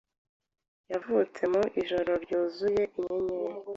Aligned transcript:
cyavutse 0.85 1.41
mu 1.53 1.63
ijoro 1.81 2.11
ryuzuye 2.23 2.81
inyenyeri 2.97 3.59